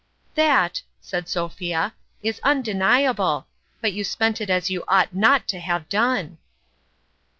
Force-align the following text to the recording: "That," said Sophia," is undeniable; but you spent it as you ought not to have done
"That," 0.33 0.81
said 0.99 1.29
Sophia," 1.29 1.93
is 2.23 2.39
undeniable; 2.43 3.45
but 3.81 3.93
you 3.93 4.03
spent 4.03 4.41
it 4.41 4.49
as 4.49 4.67
you 4.71 4.83
ought 4.87 5.13
not 5.13 5.47
to 5.49 5.59
have 5.59 5.87
done 5.89 6.39